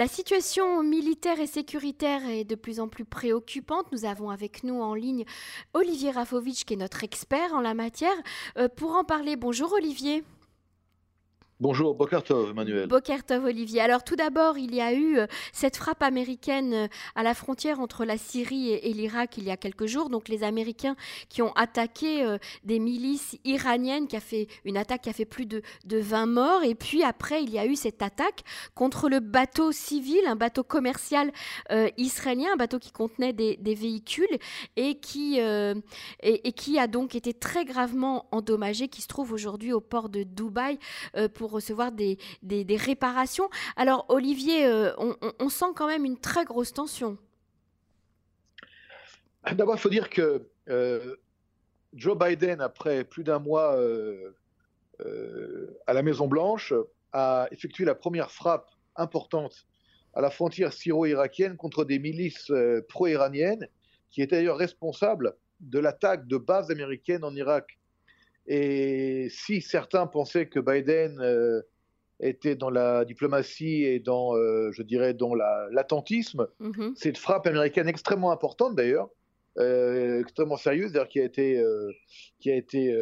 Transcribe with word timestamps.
La 0.00 0.08
situation 0.08 0.82
militaire 0.82 1.40
et 1.40 1.46
sécuritaire 1.46 2.26
est 2.26 2.44
de 2.44 2.54
plus 2.54 2.80
en 2.80 2.88
plus 2.88 3.04
préoccupante. 3.04 3.92
Nous 3.92 4.06
avons 4.06 4.30
avec 4.30 4.64
nous 4.64 4.80
en 4.80 4.94
ligne 4.94 5.26
Olivier 5.74 6.10
Rafovitch, 6.10 6.64
qui 6.64 6.72
est 6.72 6.78
notre 6.78 7.04
expert 7.04 7.52
en 7.52 7.60
la 7.60 7.74
matière. 7.74 8.16
Euh, 8.56 8.66
pour 8.74 8.92
en 8.92 9.04
parler, 9.04 9.36
bonjour 9.36 9.74
Olivier. 9.74 10.24
Bonjour, 11.60 11.94
Bokertov, 11.94 12.52
Emmanuel. 12.52 12.86
Bokertov, 12.86 13.44
Olivier. 13.44 13.82
Alors, 13.82 14.02
tout 14.02 14.16
d'abord, 14.16 14.56
il 14.56 14.74
y 14.74 14.80
a 14.80 14.94
eu 14.94 15.18
euh, 15.18 15.26
cette 15.52 15.76
frappe 15.76 16.02
américaine 16.02 16.72
euh, 16.72 16.88
à 17.14 17.22
la 17.22 17.34
frontière 17.34 17.80
entre 17.80 18.06
la 18.06 18.16
Syrie 18.16 18.70
et, 18.70 18.94
l'Irak 18.94 19.36
il 19.36 19.44
y 19.44 19.50
a 19.50 19.58
quelques 19.58 19.84
jours. 19.84 20.08
Donc, 20.08 20.28
les 20.28 20.42
Américains 20.42 20.96
qui 21.28 21.42
ont 21.42 21.52
attaqué 21.56 22.24
euh, 22.24 22.38
des 22.64 22.78
milices 22.78 23.36
iraniennes, 23.44 24.06
qui 24.06 24.16
a 24.16 24.20
fait 24.20 24.46
une 24.64 24.78
attaque 24.78 25.02
qui 25.02 25.10
a 25.10 25.12
fait 25.12 25.26
plus 25.26 25.44
de, 25.44 25.60
de 25.84 25.98
20 25.98 26.24
morts. 26.24 26.62
Et 26.64 26.74
puis, 26.74 27.02
après, 27.02 27.42
il 27.42 27.50
y 27.50 27.58
a 27.58 27.66
eu 27.66 27.76
cette 27.76 28.00
attaque 28.00 28.42
contre 28.74 29.10
le 29.10 29.20
bateau 29.20 29.70
civil, 29.70 30.20
un 30.26 30.36
bateau 30.36 30.64
commercial 30.64 31.30
israélien, 31.98 32.54
un 32.54 32.56
bateau 32.56 32.78
qui 32.78 32.90
contenait 32.90 33.34
des, 33.34 33.74
véhicules 33.74 34.38
et 34.76 34.94
qui, 34.98 35.38
et, 35.38 36.52
qui 36.52 36.78
a 36.78 36.86
donc 36.86 37.14
été 37.14 37.34
très 37.34 37.64
gravement 37.64 38.26
endommagé, 38.32 38.88
qui 38.88 39.02
se 39.02 39.08
trouve 39.08 39.32
aujourd'hui 39.32 39.72
au 39.72 39.80
port 39.80 40.08
de 40.08 40.22
Dubaï 40.22 40.78
pour 41.34 41.49
recevoir 41.50 41.92
des, 41.92 42.18
réparations. 42.76 43.48
Alors 43.76 44.06
Olivier, 44.08 44.66
euh, 44.66 44.92
on, 45.38 45.48
sent 45.48 45.72
quand 45.74 45.86
même 45.86 46.04
une 46.04 46.18
très 46.18 46.44
grosse 46.44 46.72
tension. 46.72 47.18
D'abord, 49.52 49.74
il 49.76 49.80
faut 49.80 49.88
dire 49.88 50.10
que 50.10 50.48
euh, 50.68 51.16
Joe 51.94 52.16
Biden, 52.16 52.60
après 52.60 53.04
plus 53.04 53.24
d'un 53.24 53.38
mois 53.38 53.74
euh, 53.76 54.34
à 55.86 55.92
la 55.92 56.02
Maison-Blanche, 56.02 56.74
a 57.12 57.48
effectué 57.50 57.84
la 57.84 57.94
première 57.94 58.30
frappe 58.30 58.70
importante 58.96 59.66
à 60.14 60.20
la 60.20 60.30
frontière 60.30 60.72
syro-irakienne 60.72 61.56
contre 61.56 61.84
des 61.84 61.98
milices 61.98 62.52
pro-iraniennes, 62.88 63.68
qui 64.10 64.22
étaient 64.22 64.36
d'ailleurs 64.36 64.58
responsables 64.58 65.36
de 65.60 65.78
l'attaque 65.78 66.26
de 66.26 66.36
bases 66.36 66.70
américaines 66.70 67.24
en 67.24 67.34
Irak 67.34 67.79
et 68.46 69.28
si 69.30 69.60
certains 69.60 70.06
pensaient 70.06 70.46
que 70.46 70.60
Biden 70.60 71.20
euh, 71.20 71.62
était 72.20 72.56
dans 72.56 72.70
la 72.70 73.04
diplomatie 73.04 73.84
et 73.84 74.00
dans, 74.00 74.36
euh, 74.36 74.70
je 74.72 74.82
dirais, 74.82 75.14
dans 75.14 75.34
l'attentisme, 75.34 76.48
c'est 76.96 77.10
une 77.10 77.16
frappe 77.16 77.46
américaine 77.46 77.88
extrêmement 77.88 78.32
importante 78.32 78.74
d'ailleurs, 78.74 79.08
euh, 79.58 80.20
extrêmement 80.20 80.56
sérieuse, 80.56 80.92
d'ailleurs 80.92 81.08
qui 81.08 81.20
a 81.20 81.24
été, 81.24 81.62
qui 82.40 82.50
a 82.50 82.56
été 82.56 82.94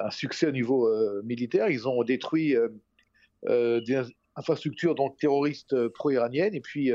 un 0.00 0.10
succès 0.10 0.46
au 0.46 0.52
niveau 0.52 0.88
militaire. 1.22 1.68
Ils 1.68 1.88
ont 1.88 2.02
détruit 2.02 2.54
des 3.44 4.02
infrastructures 4.36 4.94
donc 4.94 5.18
terroristes 5.18 5.88
pro-iraniennes 5.88 6.54
et 6.54 6.60
puis 6.60 6.92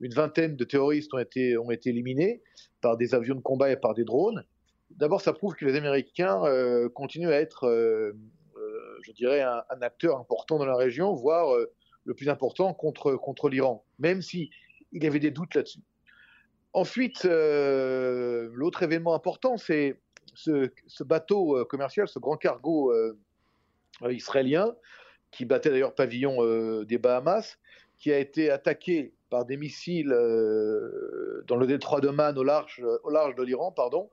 une 0.00 0.12
vingtaine 0.12 0.56
de 0.56 0.64
terroristes 0.64 1.14
ont 1.14 1.18
été, 1.18 1.56
ont 1.56 1.70
été 1.70 1.90
éliminés 1.90 2.42
par 2.80 2.96
des 2.96 3.14
avions 3.14 3.36
de 3.36 3.40
combat 3.40 3.70
et 3.70 3.76
par 3.76 3.94
des 3.94 4.04
drones. 4.04 4.44
D'abord, 4.96 5.20
ça 5.20 5.32
prouve 5.32 5.54
que 5.54 5.64
les 5.64 5.76
Américains 5.76 6.44
euh, 6.44 6.88
continuent 6.88 7.30
à 7.30 7.40
être, 7.40 7.64
euh, 7.64 8.12
euh, 8.56 8.98
je 9.02 9.12
dirais, 9.12 9.40
un, 9.40 9.82
acteur 9.82 10.18
important 10.18 10.58
dans 10.58 10.66
la 10.66 10.76
région, 10.76 11.12
voire 11.14 11.54
le 12.04 12.14
plus 12.14 12.28
important 12.28 12.74
contre, 12.74 13.14
contre 13.16 13.48
l'Iran, 13.48 13.84
même 13.98 14.22
s'il 14.22 14.50
y 14.92 15.06
avait 15.06 15.20
des 15.20 15.30
doutes 15.30 15.54
là-dessus. 15.54 15.80
Ensuite, 16.72 17.24
l'autre 17.24 18.82
événement 18.82 19.14
important, 19.14 19.56
c'est 19.56 20.00
ce, 20.34 20.70
bateau 21.02 21.64
commercial, 21.66 22.08
ce 22.08 22.18
grand 22.18 22.36
cargo 22.36 22.92
israélien, 24.08 24.74
qui 25.30 25.44
battait 25.44 25.70
d'ailleurs 25.70 25.94
pavillon 25.94 26.84
des 26.84 26.98
Bahamas, 26.98 27.58
qui 27.98 28.12
a 28.12 28.18
été 28.18 28.50
attaqué 28.50 29.12
par 29.30 29.44
des 29.44 29.56
missiles 29.56 30.08
dans 30.08 31.56
le 31.56 31.66
détroit 31.66 32.00
de 32.00 32.08
Man 32.08 32.38
au 32.38 32.44
large, 32.44 32.82
au 33.04 33.10
large 33.10 33.34
de 33.34 33.42
l'Iran, 33.42 33.70
pardon, 33.72 34.10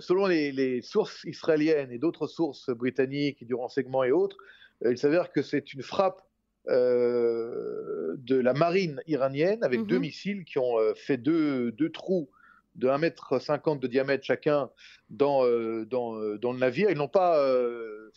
selon 0.00 0.26
les, 0.26 0.80
sources 0.82 1.24
israéliennes 1.24 1.90
et 1.90 1.98
d'autres 1.98 2.26
sources 2.26 2.70
britanniques 2.70 3.44
du 3.44 3.54
renseignement 3.54 4.04
et 4.04 4.12
autres, 4.12 4.36
euh, 4.84 4.92
il 4.92 4.98
s'avère 4.98 5.32
que 5.32 5.42
c'est 5.42 5.72
une 5.74 5.82
frappe 5.82 6.22
euh, 6.68 8.14
de 8.18 8.36
la 8.36 8.52
marine 8.52 9.00
iranienne 9.06 9.64
avec 9.64 9.84
deux 9.86 9.96
mhm. 9.96 10.02
missiles 10.02 10.44
qui 10.44 10.58
ont 10.58 10.76
fait 10.94 11.16
deux, 11.16 11.74
trous 11.92 12.30
de 12.76 12.88
1,50 12.88 13.72
m 13.72 13.78
de 13.80 13.86
diamètre 13.86 14.24
chacun 14.24 14.70
dans, 15.10 15.44
dans, 15.84 16.14
le 16.14 16.58
navire. 16.58 16.88
Ils 16.90 16.96
n'ont 16.96 17.08
pas, 17.08 17.44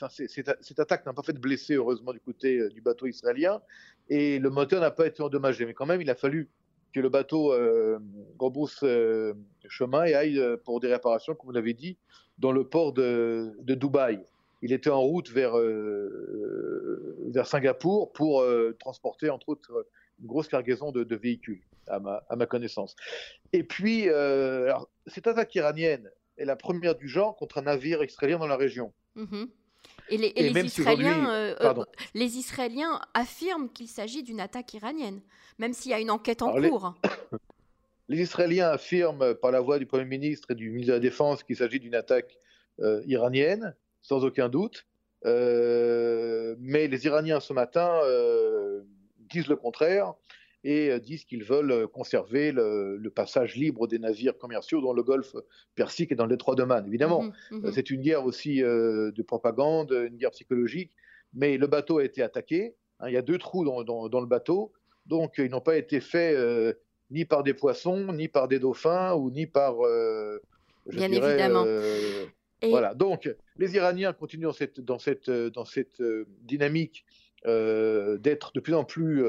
cette, 0.09 0.79
attaque 0.79 1.05
n'a 1.05 1.13
pas 1.13 1.23
fait 1.23 1.33
de 1.33 1.39
blessés, 1.39 1.73
heureusement, 1.73 2.13
du 2.13 2.19
côté 2.19 2.69
du 2.69 2.81
bateau 2.81 3.07
israélien, 3.07 3.61
et 4.09 4.39
le 4.39 4.49
moteur 4.49 4.81
n'a 4.81 4.91
pas 4.91 5.07
été 5.07 5.23
endommagé. 5.23 5.65
Mais 5.65 5.73
quand 5.73 5.87
même, 5.87 6.01
il 6.01 6.09
a 6.09 6.15
fallu 6.15 6.49
que 6.95 7.01
le 7.01 7.09
bateau 7.09 7.51
euh, 7.51 7.99
rebrousse 8.39 8.79
euh, 8.83 9.33
chemin 9.69 10.05
et 10.05 10.13
aille 10.13 10.39
euh, 10.39 10.57
pour 10.57 10.79
des 10.79 10.87
réparations, 10.87 11.35
comme 11.35 11.47
vous 11.47 11.55
l'avez 11.55 11.73
dit, 11.73 11.97
dans 12.37 12.51
le 12.51 12.63
port 12.63 12.93
de, 12.93 13.55
Dubaï. 13.61 14.19
Il 14.61 14.73
était 14.73 14.89
en 14.89 15.01
route 15.01 15.29
vers, 15.29 15.55
vers 17.31 17.45
Singapour 17.45 18.11
pour 18.13 18.43
transporter, 18.79 19.29
entre 19.29 19.49
autres, 19.49 19.85
une 20.19 20.25
grosse 20.25 20.47
cargaison 20.47 20.91
de, 20.91 21.15
véhicules, 21.15 21.61
à 21.87 21.99
ma, 21.99 22.23
à 22.29 22.35
ma, 22.35 22.47
connaissance. 22.47 22.95
Et 23.53 23.63
puis, 23.63 24.09
alors, 24.09 24.89
cette 25.05 25.27
attaque 25.27 25.53
iranienne 25.53 26.09
est 26.37 26.45
la 26.45 26.55
première 26.55 26.95
du 26.95 27.07
genre 27.07 27.35
contre 27.35 27.59
un 27.59 27.63
navire 27.63 28.03
israélien 28.03 28.39
dans 28.39 28.47
la 28.47 28.57
région. 28.57 28.91
Mm-hmm. 29.17 29.47
Et 30.09 30.17
les, 30.17 30.33
les, 30.35 30.65
Israéliens, 30.65 31.29
euh, 31.29 31.55
euh, 31.61 31.83
les 32.13 32.37
Israéliens 32.37 33.01
affirment 33.13 33.69
qu'il 33.69 33.87
s'agit 33.87 34.23
d'une 34.23 34.39
attaque 34.39 34.73
iranienne, 34.73 35.21
même 35.57 35.73
s'il 35.73 35.91
y 35.91 35.93
a 35.93 35.99
une 35.99 36.11
enquête 36.11 36.41
en 36.41 36.53
cours. 36.53 36.93
Les... 37.03 37.37
Israéliens 38.09 38.69
affirment 38.69 39.33
par 39.35 39.51
la 39.51 39.61
voix 39.61 39.79
du 39.79 39.85
Premier 39.85 40.05
ministre 40.05 40.51
et 40.51 40.55
du 40.55 40.69
ministre 40.69 40.89
de 40.89 40.93
la 40.93 40.99
Défense 40.99 41.43
qu'il 41.43 41.55
s'agit 41.55 41.79
d'une 41.79 41.95
attaque 41.95 42.37
euh, 42.81 43.01
iranienne, 43.05 43.75
sans 44.01 44.23
aucun 44.23 44.49
doute. 44.49 44.85
mais 45.23 46.87
les 46.87 47.05
Iraniens 47.05 47.39
ce 47.39 47.53
matin 47.53 47.99
disent 49.29 49.47
le 49.47 49.55
contraire 49.55 50.13
et 50.65 50.89
euh, 50.89 50.99
disent 50.99 51.23
qu'ils 51.23 51.43
veulent 51.43 51.71
euh, 51.71 51.87
conserver 51.87 52.51
le, 52.51 52.99
passage 53.15 53.55
libre 53.55 53.87
des 53.87 53.99
navires 53.99 54.37
commerciaux 54.37 54.81
dans 54.81 54.91
le 54.91 55.03
golfe 55.03 55.35
Persique 55.75 56.11
et 56.11 56.15
dans 56.15 56.25
le 56.25 56.31
détroit 56.31 56.55
d'Oman. 56.55 56.85
Évidemment, 56.85 57.21
mhm, 57.21 57.33
mhm. 57.51 57.65
Euh, 57.65 57.71
c'est 57.71 57.91
une 57.91 58.01
guerre 58.01 58.25
aussi 58.25 58.57
de 58.57 59.21
propagande, 59.21 59.91
une 59.91 60.17
guerre 60.17 60.31
psychologique, 60.31 60.91
mais 61.33 61.57
le 61.57 61.67
bateau 61.67 61.99
a 61.99 62.03
été 62.03 62.21
attaqué. 62.21 62.75
Hein, 62.99 63.09
il 63.09 63.13
y 63.13 63.17
a 63.17 63.21
deux 63.21 63.37
trous 63.37 63.63
dans, 63.63 64.09
dans, 64.09 64.19
le 64.19 64.25
bateau, 64.25 64.73
donc 65.05 65.35
ils 65.37 65.49
n'ont 65.49 65.61
pas 65.61 65.77
été 65.77 66.01
faits 66.01 66.35
ni 67.11 67.25
par 67.25 67.43
des 67.43 67.53
poissons, 67.53 68.13
ni 68.13 68.27
par 68.27 68.47
des 68.47 68.59
dauphins, 68.59 69.13
ou 69.13 69.31
ni 69.31 69.45
par... 69.47 69.75
Bien 70.87 71.11
évidemment. 71.11 71.65
Voilà, 72.63 72.93
donc 72.93 73.29
les 73.57 73.75
Iraniens 73.75 74.13
continuent 74.13 74.45
dans 74.45 74.53
cette, 74.53 74.79
dans 74.79 74.99
cette, 74.99 75.29
dans 75.29 75.65
cette 75.65 76.01
dynamique 76.41 77.05
d'être 77.45 78.51
de 78.53 78.59
plus 78.59 78.73
en 78.73 78.83
plus 78.83 79.23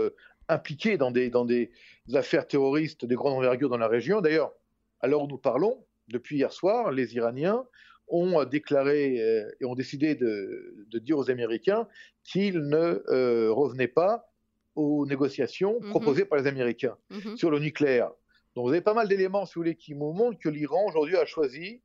impliqués 0.48 0.96
dans 0.96 1.10
des, 1.10 1.28
dans 1.28 1.44
des 1.44 1.70
affaires 2.14 2.46
terroristes 2.46 3.04
de 3.04 3.14
grande 3.14 3.34
envergure 3.34 3.68
dans 3.68 3.78
la 3.78 3.88
région. 3.88 4.20
D'ailleurs, 4.20 4.52
à 5.00 5.08
l'heure 5.08 5.22
où 5.22 5.28
nous 5.28 5.38
parlons, 5.38 5.84
depuis 6.08 6.36
hier 6.36 6.52
soir, 6.52 6.92
les 6.92 7.16
Iraniens 7.16 7.66
ont 8.08 8.44
déclaré 8.44 9.20
euh, 9.20 9.50
et 9.60 9.64
ont 9.64 9.74
décidé 9.74 10.14
de, 10.14 10.86
de 10.88 10.98
dire 11.00 11.18
aux 11.18 11.30
Américains 11.30 11.88
qu'ils 12.22 12.60
ne 12.60 13.02
euh, 13.08 13.50
revenaient 13.50 13.88
pas 13.88 14.32
aux 14.76 15.06
négociations 15.06 15.80
mhm. 15.80 15.90
proposées 15.90 16.24
par 16.24 16.38
les 16.38 16.46
Américains 16.46 16.96
mhm. 17.10 17.36
sur 17.36 17.50
le 17.50 17.58
nucléaire. 17.58 18.10
Donc 18.54 18.66
vous 18.66 18.70
avez 18.70 18.80
pas 18.80 18.94
mal 18.94 19.08
d'éléments, 19.08 19.44
si 19.44 19.54
vous 19.54 19.62
voulez, 19.62 19.74
qui 19.74 19.94
nous 19.94 20.12
montrent 20.12 20.38
que 20.38 20.48
l'Iran 20.48 20.86
aujourd'hui 20.86 21.16
a 21.16 21.26
choisi 21.26 21.82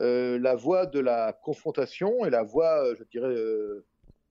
euh, 0.00 0.38
la 0.38 0.54
voie 0.54 0.86
de 0.86 1.00
la 1.00 1.32
confrontation 1.32 2.24
et 2.24 2.30
la 2.30 2.42
voie, 2.42 2.94
je 2.94 3.04
dirais, 3.04 3.28
euh, 3.28 3.84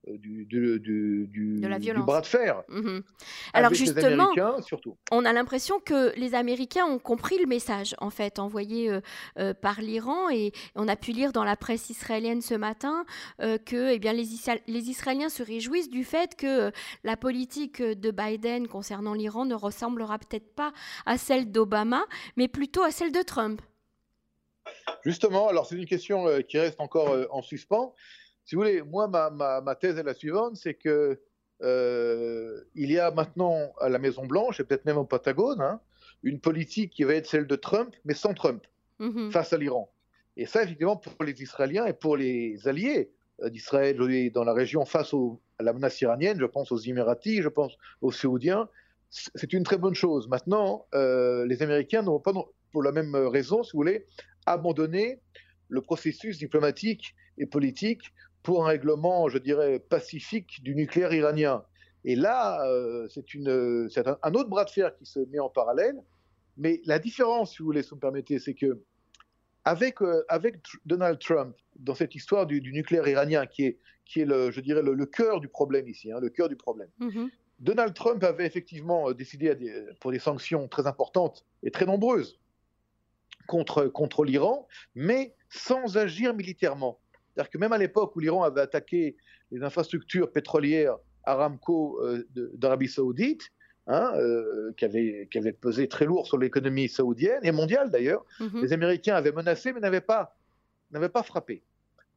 du, 0.07 0.45
du, 0.45 0.79
du, 1.27 1.61
bras 2.05 2.21
de 2.21 2.25
fer. 2.25 2.63
Mhm. 2.67 3.03
Alors 3.53 3.73
justement, 3.73 4.31
surtout. 4.61 4.97
on 5.11 5.25
a 5.25 5.33
l'impression 5.33 5.79
que 5.79 6.17
les 6.17 6.35
Américains 6.35 6.85
ont 6.85 6.99
compris 6.99 7.37
le 7.37 7.45
message 7.45 7.95
en 7.99 8.09
fait 8.09 8.39
envoyé 8.39 8.89
euh, 8.89 9.01
euh, 9.39 9.53
par 9.53 9.81
l'Iran 9.81 10.29
et 10.29 10.51
on 10.75 10.87
a 10.87 10.95
pu 10.95 11.11
lire 11.11 11.31
dans 11.31 11.43
la 11.43 11.55
presse 11.55 11.89
israélienne 11.89 12.41
ce 12.41 12.53
matin 12.53 13.05
que 13.39 13.91
eh 13.91 13.99
bien, 13.99 14.13
les, 14.13 14.25
les, 14.67 14.89
Israéliens 14.89 15.29
se 15.29 15.43
réjouissent 15.43 15.89
du 15.89 16.03
fait 16.03 16.35
que 16.35 16.71
la 17.03 17.17
politique 17.17 17.81
de 17.81 18.11
Biden 18.11 18.67
concernant 18.67 19.13
l'Iran 19.13 19.45
ne 19.45 19.55
ressemblera 19.55 20.17
peut-être 20.19 20.53
pas 20.55 20.73
à 21.05 21.17
celle 21.17 21.51
d'Obama, 21.51 22.03
mais 22.35 22.47
plutôt 22.47 22.83
à 22.83 22.91
celle 22.91 23.11
de 23.11 23.21
Trump. 23.21 23.61
Justement, 25.03 25.47
alors 25.47 25.65
c'est 25.65 25.75
une 25.75 25.85
question 25.85 26.25
qui 26.47 26.57
reste 26.57 26.79
encore 26.79 27.15
en 27.31 27.41
suspens 27.41 27.93
si 28.45 28.55
vous 28.55 28.61
voulez, 28.61 28.81
moi, 28.81 29.07
ma, 29.07 29.75
thèse 29.75 29.97
est 29.97 30.03
la 30.03 30.13
suivante, 30.13 30.55
c'est 30.55 30.73
que 30.73 31.19
euh, 31.61 32.61
il 32.75 32.91
y 32.91 32.99
a 32.99 33.11
maintenant 33.11 33.73
à 33.79 33.89
la 33.89 33.99
Maison 33.99 34.25
Blanche 34.25 34.59
et 34.59 34.63
peut-être 34.63 34.85
même 34.85 34.97
au 34.97 35.05
Patagone 35.05 35.61
hein, 35.61 35.79
une 36.23 36.39
politique 36.39 36.91
qui 36.91 37.03
va 37.03 37.13
être 37.13 37.27
celle 37.27 37.47
de 37.47 37.55
Trump, 37.55 37.95
mais 38.03 38.13
sans 38.13 38.33
Trump, 38.33 38.63
mhm. 38.99 39.31
face 39.31 39.53
à 39.53 39.57
l'Iran. 39.57 39.89
Et 40.35 40.45
ça, 40.45 40.63
effectivement, 40.63 40.97
pour 40.97 41.23
les 41.23 41.41
Israéliens 41.41 41.85
et 41.85 41.93
pour 41.93 42.17
les 42.17 42.67
alliés 42.67 43.11
euh, 43.41 43.49
d'Israël 43.49 43.97
dans 44.33 44.43
la 44.43 44.53
région 44.53 44.83
face 44.83 45.13
à 45.13 45.63
la 45.63 45.71
menace 45.71 46.01
iranienne, 46.01 46.39
je 46.39 46.45
pense 46.45 46.71
aux 46.71 46.77
Émiratis, 46.77 47.41
je 47.41 47.49
pense 47.49 47.77
aux 48.01 48.11
Saoudiens, 48.11 48.67
c'est 49.09 49.53
une 49.53 49.63
très 49.63 49.77
bonne 49.77 49.93
chose. 49.93 50.27
Maintenant, 50.27 50.87
les 50.91 51.61
Américains 51.61 52.01
n'ont 52.01 52.19
pas, 52.19 52.33
pour 52.71 52.81
la 52.81 52.91
même 52.91 53.13
raison, 53.15 53.61
si 53.61 53.73
vous 53.73 53.77
voulez, 53.77 54.07
abandonné 54.47 55.19
le 55.69 55.81
processus 55.81 56.39
diplomatique 56.39 57.13
et 57.37 57.45
politique 57.45 58.11
pour 58.43 58.65
un 58.65 58.67
règlement, 58.67 59.29
je 59.29 59.37
dirais, 59.37 59.79
pacifique 59.79 60.61
du 60.63 60.75
nucléaire 60.75 61.13
iranien. 61.13 61.63
Et 62.05 62.15
là, 62.15 62.61
c'est 63.09 63.25
un, 64.07 64.17
un, 64.21 64.33
autre 64.33 64.49
bras 64.49 64.65
de 64.65 64.69
fer 64.69 64.93
qui 64.97 65.05
se 65.05 65.19
met 65.31 65.39
en 65.39 65.49
parallèle. 65.49 66.03
Mais 66.57 66.81
la 66.85 66.99
différence, 66.99 67.53
si 67.53 67.59
vous 67.59 67.65
voulez, 67.65 67.81
si 67.81 67.89
vous 67.89 67.95
me 67.95 68.01
permettez, 68.01 68.39
c'est 68.39 68.53
que 68.53 68.83
avec, 69.65 70.01
euh, 70.01 70.25
avec 70.27 70.57
Donald 70.85 71.19
Trump, 71.19 71.55
dans 71.77 71.95
cette 71.95 72.15
histoire 72.15 72.45
du, 72.45 72.61
nucléaire 72.71 73.07
iranien, 73.07 73.45
qui 73.45 73.65
est, 73.65 73.79
qui 74.05 74.21
est 74.21 74.25
le, 74.25 74.51
je 74.51 74.61
dirais, 74.61 74.81
le, 74.81 75.05
cœur 75.05 75.39
du 75.39 75.47
problème 75.47 75.87
ici, 75.87 76.11
hein, 76.11 76.19
le 76.19 76.29
cœur 76.29 76.49
du 76.49 76.55
problème, 76.55 76.89
mm-hmm. 76.99 77.29
Donald 77.59 77.93
Trump 77.93 78.23
avait 78.23 78.45
effectivement 78.45 79.09
euh, 79.09 79.13
décidé 79.13 79.55
pour 80.01 80.11
des 80.11 80.19
sanctions 80.19 80.67
très 80.67 80.85
importantes 80.85 81.45
et 81.63 81.71
très 81.71 81.85
nombreuses 81.85 82.39
contre, 83.47 83.85
contre 83.85 84.25
l'Iran, 84.25 84.67
mais 84.95 85.33
sans 85.49 85.97
agir 85.97 86.33
militairement. 86.33 86.99
C'est-à-dire 87.33 87.49
que 87.49 87.57
même 87.57 87.73
à 87.73 87.77
l'époque 87.77 88.15
où 88.15 88.19
l'Iran 88.19 88.43
avait 88.43 88.61
attaqué 88.61 89.15
les 89.51 89.63
infrastructures 89.63 90.31
pétrolières 90.31 90.97
Aramco 91.23 91.99
euh, 92.03 92.27
d'Arabie 92.33 92.87
saoudite, 92.87 93.51
Hein, 93.85 94.13
euh, 94.15 94.71
qui, 94.77 94.85
avait, 94.85 95.27
qui, 95.29 95.37
avait, 95.37 95.51
pesé 95.51 95.89
très 95.89 96.05
lourd 96.05 96.25
sur 96.25 96.37
l'économie 96.37 96.87
saoudienne 96.87 97.41
et 97.43 97.51
mondiale 97.51 97.91
d'ailleurs. 97.91 98.23
Mhm. 98.39 98.61
Les 98.61 98.71
Américains 98.71 99.15
avaient 99.15 99.33
menacé 99.33 99.73
mais 99.73 99.81
n'avaient 99.81 99.99
pas, 99.99 100.37
pas 101.11 101.23
frappé. 101.23 101.63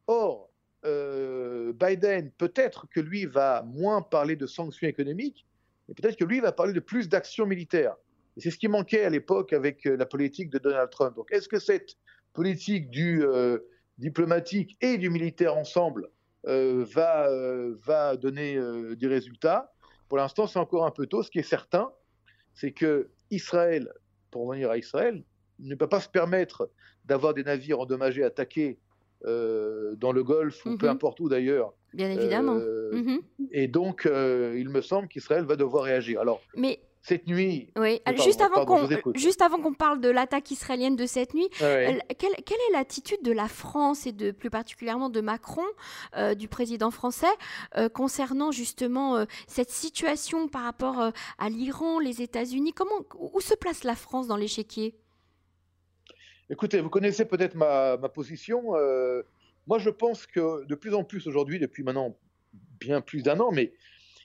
Or, 0.07 0.49
euh, 0.85 1.73
Biden, 1.73 2.31
peut-être 2.37 2.87
que 2.89 3.01
lui 3.01 3.25
va 3.25 3.63
moins 3.63 4.01
parler 4.01 4.37
de 4.37 4.47
sanctions 4.47 4.87
économiques, 4.87 5.45
mais 5.89 5.93
peut-être 5.93 6.15
que 6.15 6.23
lui 6.23 6.39
va 6.39 6.53
parler 6.53 6.71
de 6.71 6.79
plus 6.79 7.09
d'actions 7.09 7.45
militaires. 7.45 7.97
Et 8.37 8.41
c'est 8.41 8.51
ce 8.51 8.57
qui 8.57 8.69
manquait 8.69 9.03
à 9.03 9.09
l'époque 9.09 9.51
avec 9.51 9.83
la 9.83 10.05
politique 10.05 10.49
de 10.49 10.59
Donald 10.59 10.89
Trump. 10.89 11.17
Donc, 11.17 11.33
est-ce 11.33 11.49
que 11.49 11.59
cette 11.59 11.97
politique 12.31 12.89
du 12.89 13.25
diplomatique 13.97 14.77
et 14.81 14.97
du 14.97 15.09
militaire 15.09 15.57
ensemble 15.57 16.09
va, 16.45 17.29
va 17.83 18.15
donner 18.15 18.57
des 18.95 19.07
résultats 19.07 19.73
pour 20.07 20.17
l'instant, 20.17 20.47
c'est 20.47 20.59
encore 20.59 20.85
un 20.85 20.91
peu 20.91 21.05
tôt. 21.05 21.23
Ce 21.23 21.31
qui 21.31 21.39
est 21.39 21.43
certain, 21.43 21.91
c'est 22.53 22.71
que 22.71 23.09
Israël, 23.29 23.91
pour 24.31 24.47
revenir 24.47 24.69
à 24.71 24.77
Israël, 24.77 25.23
ne 25.59 25.75
peut 25.75 25.89
pas 25.89 25.99
se 25.99 26.09
permettre 26.09 26.69
d'avoir 27.05 27.33
des 27.33 27.43
navires 27.43 27.79
endommagés 27.79 28.23
attaqués 28.23 28.79
euh, 29.25 29.95
dans 29.95 30.11
le 30.11 30.23
Golfe 30.23 30.65
ou 30.65 30.77
peu 30.77 30.85
mhm. 30.85 30.93
importe 30.93 31.19
où 31.19 31.29
d'ailleurs. 31.29 31.73
Bien 31.93 32.11
évidemment. 32.11 32.57
Euh, 32.57 32.91
mhm. 32.93 33.21
Et 33.51 33.67
donc, 33.67 34.05
euh, 34.05 34.55
il 34.57 34.69
me 34.69 34.81
semble 34.81 35.07
qu'Israël 35.07 35.45
va 35.45 35.55
devoir 35.55 35.83
réagir. 35.83 36.21
Alors, 36.21 36.41
mais 36.55 36.79
cette 37.07 37.25
nuit. 37.25 37.69
Oui, 37.77 38.01
juste, 38.17 38.41
avant 38.41 38.65
qu'on, 38.65 39.13
juste 39.15 39.41
avant 39.41 39.61
qu'on 39.61 39.73
parle 39.73 40.01
de 40.01 40.09
l'attaque 40.09 40.51
israélienne 40.51 40.97
de 40.97 41.05
cette 41.05 41.33
nuit, 41.33 41.47
quelle, 41.57 42.33
est 42.33 42.73
l'attitude 42.73 43.23
de 43.23 43.31
la 43.31 43.47
France 43.47 44.05
et 44.05 44.11
de 44.11 44.31
plus 44.31 44.49
particulièrement 44.49 45.09
de 45.09 45.21
Macron, 45.21 45.63
euh, 46.17 46.35
du 46.35 46.49
président 46.49 46.91
français, 46.91 47.31
euh, 47.77 47.87
concernant 47.87 48.51
justement 48.51 49.15
euh, 49.15 49.25
cette 49.47 49.69
situation 49.69 50.49
par 50.49 50.63
rapport 50.63 51.11
à 51.37 51.49
l'Iran, 51.49 51.99
les 51.99 52.21
États-Unis? 52.21 52.73
Comment, 52.73 53.05
Où 53.17 53.39
se 53.39 53.55
place 53.55 53.85
la 53.85 53.95
France 53.95 54.27
dans 54.27 54.37
l'échiquier? 54.37 54.93
Écoutez, 56.49 56.81
vous 56.81 56.89
connaissez 56.89 57.23
peut-être 57.23 57.55
ma, 57.55 57.95
ma 57.95 58.09
position. 58.09 58.73
moi, 59.65 59.79
je 59.79 59.89
pense 59.89 60.27
que 60.27 60.65
de 60.65 60.75
plus 60.75 60.93
en 60.93 61.05
plus 61.05 61.25
aujourd'hui, 61.25 61.57
depuis 61.57 61.83
maintenant 61.83 62.17
bien 62.81 62.99
plus 62.99 63.23
d'un 63.23 63.39
an, 63.39 63.51
mais 63.51 63.71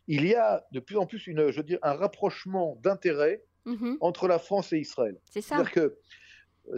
il 0.08 0.26
y 0.26 0.34
a 0.34 0.66
de 0.72 0.80
plus 0.80 0.96
en 0.96 1.06
plus 1.06 1.26
une, 1.26 1.50
je 1.50 1.56
veux 1.56 1.62
dire, 1.62 1.78
un 1.82 1.94
rapprochement 1.94 2.78
d'intérêts 2.82 3.42
mhm. 3.64 3.96
entre 4.00 4.28
la 4.28 4.38
France 4.38 4.72
et 4.72 4.78
Israël. 4.78 5.18
C'est 5.24 5.40
ça. 5.40 5.56
C'est-à-dire 5.56 5.72
que 5.72 5.98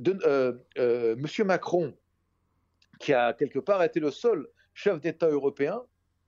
euh, 0.09 0.53
euh, 0.79 1.17
M. 1.17 1.47
Macron, 1.47 1.95
qui 3.01 3.13
a 3.13 3.33
quelque 3.33 3.59
part 3.59 3.83
été 3.83 4.01
le 4.01 4.11
seul 4.11 4.47
chef 4.73 5.01
d'État 5.01 5.29
européen, 5.29 5.83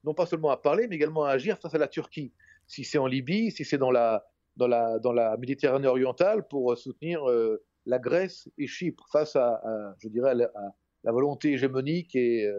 non 0.04 0.14
pas 0.14 0.26
seulement 0.26 0.50
à 0.50 0.56
parler, 0.56 0.86
mais 0.88 0.96
également 0.96 1.24
à 1.24 1.30
agir 1.30 1.58
face 1.58 1.74
à 1.74 1.78
la 1.78 1.88
Turquie. 1.88 2.32
Si 2.66 2.84
c'est 2.84 2.98
en 2.98 3.06
Libye, 3.06 3.50
si 3.50 3.64
c'est 3.64 3.78
dans 3.78 3.90
la, 3.90 4.26
dans, 4.56 4.68
la, 4.68 4.98
dans 4.98 5.12
la 5.12 5.36
Méditerranée 5.36 5.88
orientale, 5.88 6.46
pour 6.46 6.76
soutenir 6.76 7.28
euh, 7.28 7.62
la 7.86 7.98
Grèce 7.98 8.48
et 8.58 8.66
Chypre 8.66 9.06
face 9.10 9.36
à, 9.36 9.62
je 9.98 10.08
dirais, 10.08 10.30
à 10.30 10.34
la, 10.34 11.12
volonté 11.12 11.52
hégémonique 11.52 12.16
et, 12.16 12.50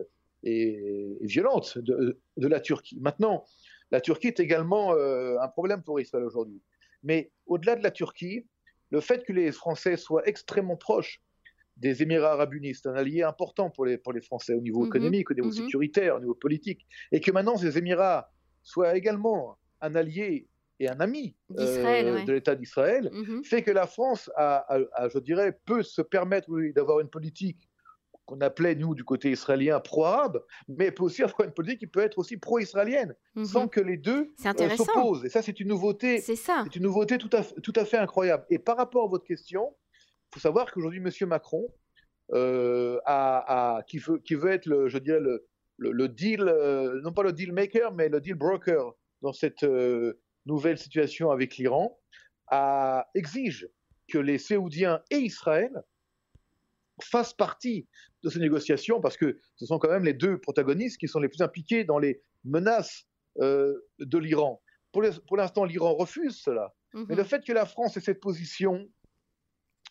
et, 0.43 1.17
violente 1.21 1.77
de, 1.77 2.17
de, 2.37 2.47
la 2.47 2.61
Turquie. 2.61 2.97
Maintenant, 3.01 3.43
la 3.91 4.01
Turquie 4.01 4.27
est 4.27 4.39
également 4.39 4.93
euh, 4.93 5.37
un 5.39 5.47
problème 5.47 5.83
pour 5.83 5.99
Israël 5.99 6.25
aujourd'hui. 6.25 6.61
Mais 7.03 7.31
au-delà 7.45 7.75
de 7.75 7.83
la 7.83 7.91
Turquie, 7.91 8.45
le 8.89 9.01
fait 9.01 9.23
que 9.23 9.33
les 9.33 9.51
Français 9.51 9.97
soient 9.97 10.27
extrêmement 10.27 10.77
proches 10.77 11.21
des 11.77 12.01
Émirats 12.01 12.31
arabes 12.31 12.55
unis, 12.55 12.75
c'est 12.75 12.89
un 12.89 12.95
allié 12.95 13.21
important 13.21 13.69
pour 13.69 13.85
les, 13.85 13.97
pour 13.97 14.11
les 14.11 14.21
Français 14.21 14.53
au 14.53 14.61
niveau 14.61 14.81
mhm. 14.81 14.87
économique, 14.87 15.31
au 15.31 15.33
niveau 15.35 15.49
mhm. 15.49 15.53
sécuritaire, 15.53 16.15
au 16.15 16.19
niveau 16.19 16.33
politique, 16.33 16.87
et 17.11 17.19
que 17.19 17.31
maintenant 17.31 17.55
ces 17.55 17.77
Émirats 17.77 18.31
soient 18.63 18.95
également 18.95 19.57
un 19.81 19.95
allié 19.95 20.47
et 20.79 20.89
un 20.89 20.99
ami 20.99 21.35
euh, 21.57 22.23
de 22.25 22.33
l'État 22.33 22.55
d'Israël, 22.55 23.09
mhm. 23.11 23.43
fait 23.43 23.61
que 23.61 23.71
la 23.71 23.87
France, 23.87 24.29
je 24.37 25.19
dirais, 25.19 25.57
peut 25.65 25.83
se 25.83 26.01
permettre 26.01 26.49
d'avoir 26.73 26.99
une 26.99 27.09
politique 27.09 27.66
qu'on 28.27 28.41
appelait, 28.41 28.75
nous, 28.75 28.93
du 28.93 29.03
côté 29.03 29.31
israélien, 29.31 29.79
pro-arabe, 29.79 30.43
mais 30.67 30.91
peut 30.91 31.03
aussi 31.03 31.23
avoir 31.23 31.41
une 31.47 31.53
politique 31.53 31.79
qui 31.79 31.87
peut 31.87 32.01
être 32.01 32.19
aussi 32.19 32.37
pro-israélienne, 32.37 33.15
mhm. 33.35 33.45
sans 33.45 33.67
que 33.67 33.79
les 33.79 33.97
deux 33.97 34.33
euh, 34.45 34.75
s'opposent. 34.75 35.25
Et 35.25 35.29
ça, 35.29 35.41
c'est 35.41 35.59
une 35.59 35.69
nouveauté. 35.69 36.19
C'est 36.19 36.35
ça. 36.35 36.63
C'est 36.65 36.75
une 36.75 36.83
nouveauté 36.83 37.17
tout 37.17 37.29
à, 37.35 37.43
tout 37.43 37.73
à 37.75 37.85
fait 37.85 37.97
incroyable. 37.97 38.45
Et 38.49 38.59
par 38.59 38.77
rapport 38.77 39.05
à 39.05 39.07
votre 39.07 39.25
question, 39.25 39.73
il 39.93 40.35
faut 40.35 40.39
savoir 40.41 40.71
qu'aujourd'hui, 40.71 40.99
M. 40.99 41.29
Macron, 41.29 41.73
euh, 42.33 42.99
a, 43.05 43.81
qui, 43.87 43.97
veut, 43.97 44.19
qui 44.19 44.35
veut 44.35 44.51
être, 44.51 44.65
le, 44.65 44.89
je 44.89 44.97
dirais, 44.97 45.21
le, 45.21 45.45
le, 45.77 46.07
deal, 46.09 46.41
euh, 46.41 46.99
non 47.01 47.13
pas 47.13 47.23
le 47.23 47.31
deal 47.31 47.53
maker, 47.53 47.93
mais 47.93 48.09
le 48.09 48.19
deal 48.19 48.35
broker 48.35 48.93
dans 49.21 49.31
cette 49.33 49.65
nouvelle 50.45 50.77
situation 50.77 51.31
avec 51.31 51.55
l'Iran, 51.55 51.97
exige 53.15 53.69
que 54.09 54.17
les 54.17 54.37
Séoudiens 54.37 55.01
et 55.11 55.17
Israël 55.17 55.71
fassent 57.01 57.33
partie 57.33 57.87
de 58.23 58.29
ces 58.29 58.39
négociations, 58.39 58.99
parce 58.99 59.17
que 59.17 59.39
ce 59.55 59.65
sont 59.65 59.79
quand 59.79 59.89
même 59.89 60.05
les 60.05 60.13
deux 60.13 60.39
protagonistes 60.39 60.97
qui 60.97 61.07
sont 61.07 61.19
les 61.19 61.29
plus 61.29 61.41
impliqués 61.41 61.83
dans 61.83 61.99
les 61.99 62.21
menaces 62.43 63.07
euh, 63.39 63.73
de 63.99 64.17
l'Iran. 64.17 64.61
Pour 64.91 65.37
l'instant, 65.37 65.63
l'Iran 65.63 65.93
refuse 65.93 66.41
cela. 66.41 66.73
Mais 66.93 67.01
mhm. 67.01 67.17
le 67.17 67.23
fait 67.23 67.43
que 67.43 67.53
la 67.53 67.65
France 67.65 67.97
ait 67.97 68.01
cette 68.01 68.19
position 68.19 68.89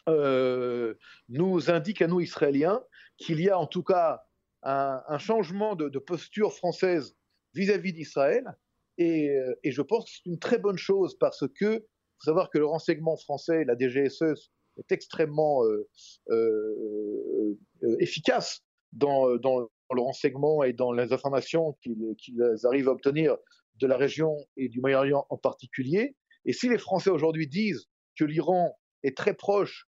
euh, 0.08 0.94
nous 1.28 1.70
indique 1.70 2.02
à 2.02 2.08
nous, 2.08 2.20
Israéliens, 2.20 2.82
qu'il 3.18 3.40
y 3.40 3.50
a 3.50 3.58
en 3.58 3.66
tout 3.66 3.82
cas 3.82 4.24
un, 4.62 5.18
changement 5.18 5.76
de, 5.76 5.98
posture 5.98 6.52
française 6.52 7.16
vis-à-vis 7.54 7.92
d'Israël. 7.92 8.56
Et, 8.98 9.30
euh, 9.30 9.54
et, 9.62 9.70
je 9.70 9.82
pense 9.82 10.06
que 10.06 10.10
c'est 10.10 10.26
une 10.26 10.38
très 10.38 10.58
bonne 10.58 10.78
chose 10.78 11.16
parce 11.18 11.44
que 11.54 11.86
faut 12.18 12.24
savoir 12.24 12.50
que 12.50 12.58
le 12.58 12.66
renseignement 12.66 13.16
français, 13.16 13.64
la 13.64 13.76
DGSE, 13.78 14.50
est 14.78 14.92
extrêmement 14.92 15.64
euh, 15.64 15.88
euh, 16.30 17.58
euh, 17.82 17.96
efficace 18.00 18.62
dans, 18.92 19.26
le 19.28 20.00
renseignement 20.00 20.62
et 20.62 20.72
dans 20.72 20.92
les 20.92 21.12
informations 21.12 21.76
qu'ils 21.82 22.40
arrivent 22.64 22.88
à 22.88 22.92
obtenir 22.92 23.36
de 23.76 23.86
la 23.86 23.96
région 23.96 24.36
et 24.56 24.68
du 24.68 24.80
Moyen-Orient 24.80 25.26
en 25.28 25.36
particulier. 25.36 26.16
Et 26.44 26.52
si 26.52 26.68
les 26.68 26.78
Français 26.78 27.10
aujourd'hui 27.10 27.46
disent 27.46 27.88
que 28.18 28.24
l'Iran 28.24 28.78
est 29.02 29.16
très 29.16 29.34
proche, 29.34 29.88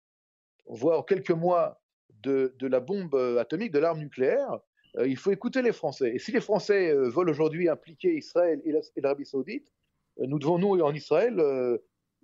voire 0.67 1.05
quelques 1.05 1.31
mois, 1.31 1.77
de, 2.23 2.53
la 2.61 2.79
bombe 2.79 3.15
atomique, 3.39 3.71
de 3.71 3.79
l'arme 3.79 3.99
nucléaire, 3.99 4.59
il 5.03 5.17
faut 5.17 5.31
écouter 5.31 5.63
les 5.63 5.71
Français. 5.71 6.11
Et 6.13 6.19
si 6.19 6.31
les 6.31 6.41
Français 6.41 6.93
veulent 6.93 7.29
aujourd'hui 7.29 7.67
impliquer 7.67 8.15
Israël 8.15 8.61
et 8.63 9.01
l'Arabie 9.01 9.25
saoudite, 9.25 9.71
nous 10.19 10.37
devons, 10.37 10.59
nous, 10.59 10.79
en 10.81 10.93
Israël, 10.93 11.41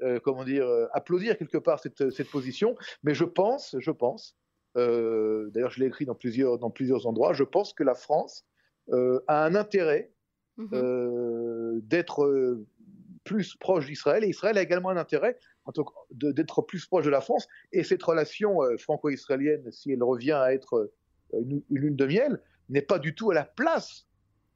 euh, 0.04 0.20
comment 0.20 0.44
dire, 0.44 0.68
euh, 0.68 0.86
applaudir 0.94 1.38
quelque 1.38 1.58
part 1.58 1.80
cette, 1.80 2.12
cette, 2.12 2.30
position. 2.30 2.76
Mais 3.04 3.16
je 3.16 3.24
pense, 3.24 3.76
je 3.80 3.90
pense, 3.90 4.36
euh, 4.76 5.50
d'ailleurs 5.50 5.72
je 5.72 5.80
l'ai 5.80 5.88
écrit 5.88 6.06
dans 6.06 6.14
plusieurs, 6.14 6.60
dans 6.60 6.70
plusieurs 6.70 7.08
endroits, 7.08 7.34
je 7.34 7.44
pense 7.44 7.74
que 7.74 7.84
la 7.84 7.96
France 7.96 8.46
a 9.28 9.44
un 9.44 9.54
intérêt 9.56 10.14
mhm. 10.56 11.82
d'être 11.82 12.58
plus 13.26 13.58
proche 13.58 13.86
d'Israël 13.86 14.24
et 14.24 14.30
Israël 14.30 14.58
a 14.58 14.62
également 14.62 14.90
un 14.90 14.96
intérêt 14.96 15.38
d'être 16.12 16.62
plus 16.62 16.86
proche 16.86 17.04
de 17.04 17.10
la 17.10 17.20
France 17.20 17.50
et 17.74 17.84
cette 17.84 18.02
relation 18.02 18.60
franco-israélienne, 18.78 19.70
si 19.72 19.92
elle 19.92 20.04
revient 20.04 20.32
à 20.32 20.54
être 20.54 20.90
une, 21.34 21.62
une 21.70 21.78
lune 21.78 21.96
de 21.98 22.06
miel, 22.06 22.42
n'est 22.70 22.82
pas 22.82 22.98
du 22.98 23.14
tout 23.14 23.32
à 23.32 23.34
la 23.34 23.44
place 23.44 24.07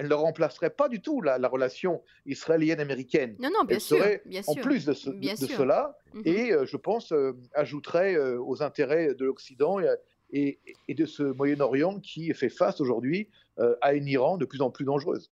elle 0.02 0.08
ne 0.08 0.16
remplacerait 0.16 0.72
pas 0.72 0.90
du 0.90 1.00
tout 1.00 1.22
la, 1.22 1.38
relation 1.48 2.02
israélienne-américaine. 2.26 3.36
Non, 3.40 3.50
non, 3.54 3.64
bien 3.66 3.76
elle 3.76 3.82
sûr. 3.82 3.98
Serait, 3.98 4.22
bien 4.26 4.42
en 4.48 4.56
plus 4.56 4.86
de, 4.86 4.94
cela, 4.94 5.96
mhm. 6.14 6.24
et 6.26 6.52
euh, 6.52 6.66
je 6.66 6.76
pense, 6.76 7.12
euh, 7.12 7.34
ajouterait 7.54 8.16
euh, 8.16 8.42
aux 8.42 8.64
intérêts 8.64 9.14
de 9.14 9.26
l'Occident 9.26 9.78
et, 10.32 10.60
et, 10.88 10.94
de 10.96 11.06
ce 11.06 11.22
Moyen-Orient 11.22 12.00
qui 12.00 12.34
fait 12.34 12.50
face 12.50 12.82
aujourd'hui 12.82 13.30
à 13.82 13.94
une 13.94 14.08
Iran 14.08 14.38
de 14.38 14.46
plus 14.46 14.62
en 14.62 14.72
plus 14.72 14.86
dangereuse. 14.86 15.30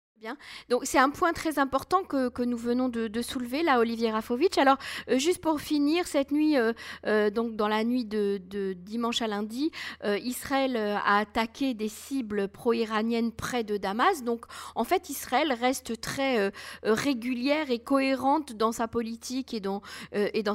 Donc 0.69 0.81
c'est 0.85 0.97
un 0.97 1.09
point 1.09 1.33
très 1.33 1.59
important 1.59 2.03
que, 2.03 2.43
nous 2.43 2.57
venons 2.57 2.89
de, 2.89 3.21
soulever 3.21 3.63
là, 3.63 3.79
Olivier 3.79 4.11
Rafovitch. 4.11 4.57
Alors 4.57 4.77
euh, 5.09 5.17
juste 5.17 5.41
pour 5.41 5.61
finir, 5.61 6.07
cette 6.07 6.31
nuit, 6.31 6.57
euh, 6.57 6.73
euh, 7.05 7.29
donc 7.29 7.55
dans 7.55 7.67
la 7.67 7.83
nuit 7.83 8.05
de, 8.05 8.39
dimanche 8.73 9.21
à 9.21 9.27
lundi, 9.27 9.71
Israël 10.03 10.77
a 10.77 11.17
attaqué 11.17 11.73
des 11.73 11.87
cibles 11.87 12.47
pro-iraniennes 12.47 13.31
près 13.31 13.63
de 13.63 13.77
Damas. 13.77 14.23
Donc 14.23 14.45
en 14.75 14.83
fait, 14.83 15.09
Israël 15.09 15.53
reste 15.53 15.99
très 16.01 16.51
régulière 16.83 17.71
et 17.71 17.79
cohérente 17.79 18.53
dans 18.53 18.71
sa 18.71 18.87
politique 18.87 19.53
et 19.53 19.59
dans 19.59 19.81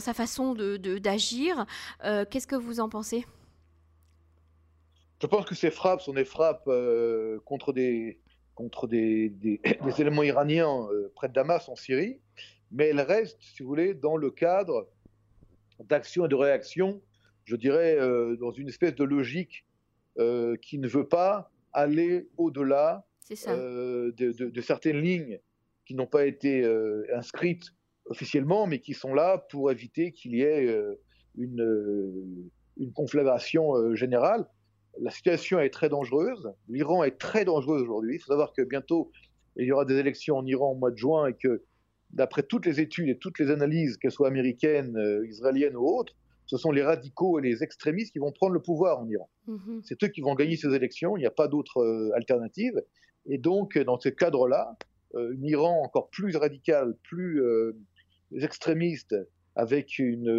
sa 0.01 0.15
façon 0.15 0.55
d'agir. 0.55 1.67
Qu'est-ce 2.03 2.47
que 2.47 2.57
vous 2.57 2.81
en 2.81 2.89
pensez? 2.89 3.27
Je 5.21 5.27
pense 5.27 5.47
que 5.47 5.55
ces 5.55 5.71
frappes 5.71 6.01
sont 6.01 6.13
des 6.13 6.25
frappes 6.25 6.71
contre 7.45 7.73
des 7.73 8.21
contre 8.59 8.89
des, 8.89 9.29
des, 9.29 9.61
des 9.85 10.01
éléments 10.01 10.25
iraniens 10.25 10.89
euh, 10.91 11.13
près 11.15 11.29
de 11.29 11.33
Damas 11.33 11.69
en 11.69 11.77
Syrie, 11.77 12.21
mais 12.73 12.89
elle 12.89 13.01
reste, 13.01 13.39
si 13.41 13.63
vous 13.63 13.69
voulez, 13.69 13.95
dans 13.95 14.17
le 14.17 14.33
cadre 14.33 14.89
d'action 15.79 16.27
et 16.27 16.29
de 16.29 16.35
réaction, 16.35 17.01
je 17.45 17.55
dirais, 17.55 17.97
euh, 17.97 18.37
dans 18.37 18.51
une 18.51 18.69
espèce 18.69 18.97
de 18.97 19.05
logique 19.05 19.65
euh, 20.19 20.57
qui 20.57 20.79
ne 20.79 20.89
veut 20.89 21.07
pas 21.07 21.53
aller 21.73 22.29
au-delà 22.37 23.07
euh, 23.47 24.11
de, 24.17 24.33
de, 24.33 24.51
de, 24.51 24.61
certaines 24.61 25.01
lignes 25.01 25.39
qui 25.87 25.95
n'ont 25.95 26.09
pas 26.09 26.27
été 26.27 26.65
euh, 26.65 27.07
inscrites 27.15 27.71
officiellement, 28.07 28.67
mais 28.67 28.81
qui 28.81 28.93
sont 28.93 29.15
là 29.15 29.39
pour 29.39 29.71
éviter 29.71 30.11
qu'il 30.11 30.35
y 30.35 30.43
ait 30.43 30.67
euh, 30.67 31.01
une, 31.37 32.51
une 32.77 32.93
conflagration 32.93 33.95
générale 33.95 34.49
la 35.01 35.11
situation 35.11 35.61
est 35.61 35.71
très 35.71 35.89
dangereuse. 35.89 36.53
L'Iran 36.69 37.05
est 37.05 37.19
très 37.19 37.45
dangereux 37.45 37.81
aujourd'hui. 37.81 38.17
Il 38.17 38.19
faut 38.19 38.33
savoir 38.33 38.53
que 38.53 38.63
bientôt, 38.63 39.11
il 39.57 39.67
y 39.67 39.73
aura 39.73 39.85
des 39.85 39.97
élections 39.97 40.37
en 40.37 40.47
Iran 40.47 40.73
au 40.73 40.75
mois 40.75 40.91
de 40.91 40.97
juin 40.97 41.29
et 41.29 41.35
que, 41.35 41.63
d'après 42.11 42.43
toutes 42.43 42.67
les 42.67 42.81
études 42.81 43.09
et 43.09 43.19
toutes 43.19 43.39
les 43.39 43.51
analyses, 43.51 43.97
qu'elles 43.97 44.13
soient 44.13 44.29
américaines, 44.29 44.97
euh, 44.97 45.27
israéliennes 45.29 45.77
ou 45.77 45.87
autres, 45.87 46.15
ce 46.47 46.57
sont 46.57 46.71
les 46.71 46.83
radicaux 46.83 47.39
et 47.39 47.43
les 47.43 47.63
extrémistes 47.63 48.13
qui 48.13 48.19
vont 48.19 48.33
prendre 48.33 48.55
le 48.55 48.63
pouvoir 48.63 49.01
en 49.01 49.09
Iran. 49.09 49.29
-hmm. 49.47 49.81
C'est 49.85 50.03
eux 50.03 50.09
qui 50.09 50.23
vont 50.23 50.35
gagner 50.35 50.57
ces 50.57 50.73
élections. 50.75 51.17
Il 51.17 51.21
n'y 51.21 51.27
a 51.27 51.37
pas 51.43 51.49
d'autre 51.49 51.79
euh, 51.79 52.11
alternative. 52.21 52.77
Et 53.27 53.39
donc, 53.39 53.77
dans 53.79 53.99
ce 54.01 54.09
cadre-là, 54.09 54.77
euh, 55.15 55.35
un 55.37 55.43
Iran 55.43 55.83
encore 55.85 56.09
plus 56.11 56.37
radical, 56.37 56.97
plus 57.03 57.43
extrémiste, 58.49 59.15
avec 59.55 59.99
une, 59.99 60.33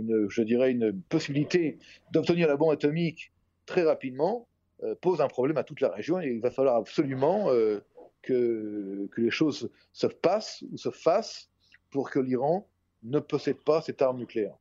une, 0.00 0.26
je 0.28 0.42
dirais, 0.42 0.70
une 0.72 1.00
possibilité 1.14 1.78
d'obtenir 2.12 2.48
la 2.48 2.56
bombe 2.56 2.72
atomique 2.72 3.32
très 3.68 3.84
rapidement 3.84 4.48
euh, 4.82 4.94
pose 5.00 5.20
un 5.20 5.28
problème 5.28 5.58
à 5.58 5.64
toute 5.64 5.80
la 5.80 5.90
région 5.90 6.20
et 6.20 6.28
il 6.28 6.40
va 6.40 6.50
falloir 6.50 6.76
absolument 6.76 7.50
euh, 7.50 7.80
que, 8.22 9.08
que, 9.12 9.20
les 9.20 9.30
choses 9.30 9.70
se 9.92 10.06
passent 10.06 10.64
ou 10.72 10.78
se 10.78 10.90
fassent 10.90 11.48
pour 11.90 12.10
que 12.10 12.18
l'Iran 12.18 12.66
ne 13.02 13.20
possède 13.20 13.58
pas 13.58 13.82
cette 13.82 14.02
arme 14.02 14.18
nucléaire. 14.18 14.56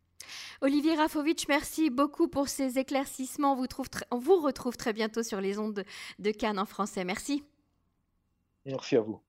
Olivier 0.61 0.95
Rafovitch, 0.95 1.47
merci 1.47 1.89
beaucoup 1.89 2.27
pour 2.27 2.49
ces 2.49 2.79
éclaircissements. 2.79 3.53
On 3.53 3.55
vous, 3.55 3.67
trouve 3.67 3.87
on 4.11 4.17
vous 4.17 4.41
retrouve 4.41 4.75
très 4.75 4.93
bientôt 4.93 5.23
sur 5.23 5.39
les 5.39 5.57
ondes 5.59 5.73
de, 5.73 5.83
de 6.19 6.31
Cannes 6.31 6.59
en 6.59 6.65
français. 6.65 7.05
Merci. 7.05 7.43
Merci 8.65 8.97
à 8.97 9.01
vous. 9.01 9.21